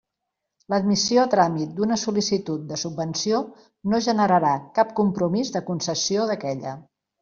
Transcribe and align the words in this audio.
L'admissió 0.73 1.21
a 1.25 1.29
tràmit 1.33 1.75
d'una 1.81 1.99
sol·licitud 2.05 2.65
de 2.73 2.81
subvenció 2.85 3.45
no 3.95 4.03
generarà 4.09 4.59
cap 4.81 5.01
compromís 5.05 5.57
de 5.59 5.67
concessió 5.73 6.31
d'aquella. 6.35 6.79